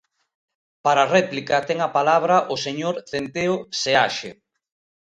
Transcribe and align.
Para 0.85 1.09
réplica, 1.15 1.55
ten 1.67 1.77
a 1.87 1.93
palabra 1.97 2.35
o 2.53 2.55
señor 2.65 2.95
Centeo 3.11 3.55
Seaxe. 3.81 4.31